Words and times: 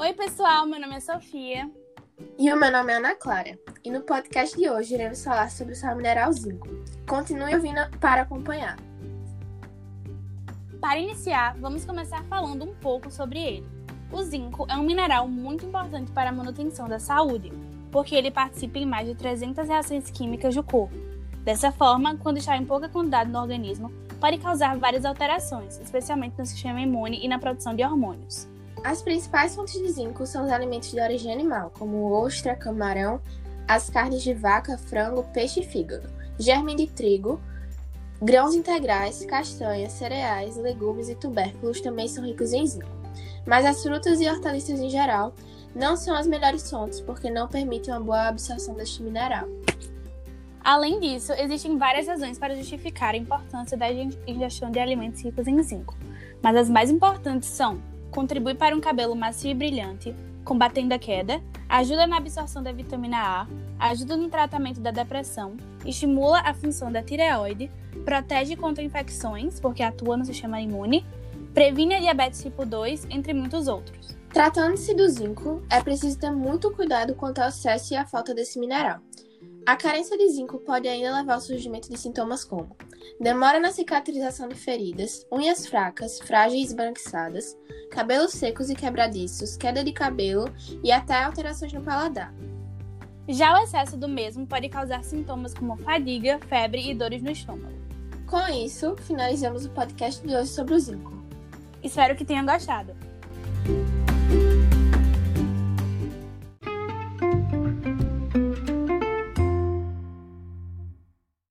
Oi, 0.00 0.14
pessoal, 0.14 0.64
meu 0.64 0.80
nome 0.80 0.96
é 0.96 1.00
Sofia. 1.00 1.70
E 2.38 2.50
o 2.50 2.56
meu 2.58 2.72
nome 2.72 2.90
é 2.90 2.96
Ana 2.96 3.14
Clara. 3.14 3.58
E 3.84 3.90
no 3.90 4.00
podcast 4.00 4.56
de 4.56 4.66
hoje 4.66 4.94
iremos 4.94 5.22
falar 5.22 5.50
sobre 5.50 5.74
o 5.74 5.76
sal 5.76 5.94
mineral 5.94 6.32
zinco. 6.32 6.66
Continue 7.06 7.54
ouvindo 7.54 7.82
para 8.00 8.22
acompanhar. 8.22 8.78
Para 10.80 10.98
iniciar, 10.98 11.54
vamos 11.58 11.84
começar 11.84 12.24
falando 12.30 12.64
um 12.64 12.74
pouco 12.76 13.10
sobre 13.10 13.40
ele. 13.40 13.66
O 14.10 14.22
zinco 14.22 14.66
é 14.70 14.74
um 14.74 14.84
mineral 14.84 15.28
muito 15.28 15.66
importante 15.66 16.10
para 16.12 16.30
a 16.30 16.32
manutenção 16.32 16.88
da 16.88 16.98
saúde, 16.98 17.52
porque 17.92 18.14
ele 18.14 18.30
participa 18.30 18.78
em 18.78 18.86
mais 18.86 19.06
de 19.06 19.14
300 19.14 19.68
reações 19.68 20.10
químicas 20.10 20.54
do 20.54 20.62
corpo. 20.62 20.96
Dessa 21.44 21.70
forma, 21.70 22.16
quando 22.16 22.38
está 22.38 22.56
em 22.56 22.64
pouca 22.64 22.88
quantidade 22.88 23.30
no 23.30 23.38
organismo, 23.38 23.92
pode 24.18 24.38
causar 24.38 24.78
várias 24.78 25.04
alterações, 25.04 25.78
especialmente 25.78 26.38
no 26.38 26.46
sistema 26.46 26.80
imune 26.80 27.22
e 27.22 27.28
na 27.28 27.38
produção 27.38 27.76
de 27.76 27.84
hormônios. 27.84 28.48
As 28.82 29.02
principais 29.02 29.54
fontes 29.54 29.74
de 29.74 29.90
zinco 29.90 30.26
são 30.26 30.44
os 30.44 30.50
alimentos 30.50 30.90
de 30.90 31.00
origem 31.00 31.32
animal, 31.32 31.70
como 31.78 32.10
ostra, 32.12 32.56
camarão, 32.56 33.20
as 33.68 33.90
carnes 33.90 34.22
de 34.22 34.32
vaca, 34.32 34.78
frango, 34.78 35.22
peixe 35.34 35.60
e 35.60 35.66
fígado, 35.66 36.08
germe 36.38 36.74
de 36.74 36.86
trigo, 36.86 37.38
grãos 38.22 38.54
integrais, 38.54 39.24
castanhas, 39.26 39.92
cereais, 39.92 40.56
legumes 40.56 41.10
e 41.10 41.14
tubérculos 41.14 41.80
também 41.82 42.08
são 42.08 42.24
ricos 42.24 42.54
em 42.54 42.66
zinco. 42.66 42.88
Mas 43.46 43.66
as 43.66 43.82
frutas 43.82 44.18
e 44.18 44.28
hortaliças 44.28 44.80
em 44.80 44.88
geral 44.88 45.34
não 45.74 45.94
são 45.94 46.16
as 46.16 46.26
melhores 46.26 46.68
fontes 46.68 47.00
porque 47.00 47.30
não 47.30 47.48
permitem 47.48 47.92
uma 47.92 48.00
boa 48.00 48.28
absorção 48.28 48.74
deste 48.74 49.02
mineral. 49.02 49.46
Além 50.64 51.00
disso, 51.00 51.32
existem 51.34 51.76
várias 51.76 52.06
razões 52.06 52.38
para 52.38 52.56
justificar 52.56 53.14
a 53.14 53.18
importância 53.18 53.76
da 53.76 53.90
ingestão 54.26 54.70
de 54.70 54.78
alimentos 54.78 55.22
ricos 55.22 55.46
em 55.46 55.62
zinco, 55.62 55.94
mas 56.42 56.56
as 56.56 56.70
mais 56.70 56.90
importantes 56.90 57.48
são 57.48 57.80
contribui 58.10 58.54
para 58.54 58.74
um 58.76 58.80
cabelo 58.80 59.14
macio 59.14 59.50
e 59.50 59.54
brilhante, 59.54 60.14
combatendo 60.44 60.94
a 60.94 60.98
queda, 60.98 61.42
ajuda 61.68 62.06
na 62.06 62.16
absorção 62.16 62.62
da 62.62 62.72
vitamina 62.72 63.18
A, 63.18 63.46
ajuda 63.90 64.16
no 64.16 64.28
tratamento 64.28 64.80
da 64.80 64.90
depressão, 64.90 65.56
estimula 65.84 66.40
a 66.40 66.52
função 66.52 66.90
da 66.90 67.02
tireoide, 67.02 67.70
protege 68.04 68.56
contra 68.56 68.82
infecções, 68.82 69.60
porque 69.60 69.82
atua 69.82 70.16
no 70.16 70.24
sistema 70.24 70.60
imune, 70.60 71.04
previne 71.54 71.94
a 71.94 72.00
diabetes 72.00 72.42
tipo 72.42 72.64
2, 72.64 73.06
entre 73.10 73.32
muitos 73.32 73.68
outros. 73.68 74.16
Tratando-se 74.32 74.94
do 74.94 75.08
zinco, 75.08 75.62
é 75.68 75.82
preciso 75.82 76.18
ter 76.18 76.30
muito 76.30 76.70
cuidado 76.70 77.14
quanto 77.14 77.40
ao 77.40 77.48
excesso 77.48 77.92
e 77.94 77.96
à 77.96 78.06
falta 78.06 78.32
desse 78.32 78.60
mineral. 78.60 79.00
A 79.70 79.76
carência 79.76 80.18
de 80.18 80.28
zinco 80.30 80.58
pode 80.58 80.88
ainda 80.88 81.16
levar 81.16 81.34
ao 81.34 81.40
surgimento 81.40 81.88
de 81.88 81.96
sintomas 81.96 82.44
como 82.44 82.76
demora 83.20 83.60
na 83.60 83.70
cicatrização 83.70 84.48
de 84.48 84.56
feridas, 84.56 85.24
unhas 85.30 85.64
fracas, 85.64 86.18
frágeis 86.18 86.62
e 86.62 86.64
esbranquiçadas, 86.64 87.56
cabelos 87.88 88.32
secos 88.32 88.68
e 88.68 88.74
quebradiços, 88.74 89.56
queda 89.56 89.84
de 89.84 89.92
cabelo 89.92 90.52
e 90.82 90.90
até 90.90 91.22
alterações 91.22 91.72
no 91.72 91.82
paladar. 91.82 92.34
Já 93.28 93.54
o 93.54 93.62
excesso 93.62 93.96
do 93.96 94.08
mesmo 94.08 94.44
pode 94.44 94.68
causar 94.68 95.04
sintomas 95.04 95.54
como 95.54 95.76
fadiga, 95.76 96.40
febre 96.48 96.90
e 96.90 96.92
dores 96.92 97.22
no 97.22 97.30
estômago. 97.30 97.78
Com 98.26 98.48
isso, 98.48 98.96
finalizamos 99.06 99.66
o 99.66 99.70
podcast 99.70 100.26
de 100.26 100.34
hoje 100.34 100.50
sobre 100.50 100.74
o 100.74 100.80
zinco. 100.80 101.12
Espero 101.80 102.16
que 102.16 102.24
tenham 102.24 102.44
gostado. 102.44 102.92